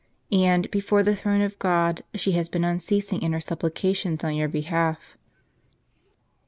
[0.31, 4.33] And, before the throne of God, she has been unceasing in her supplica tions on
[4.33, 4.97] your behalf."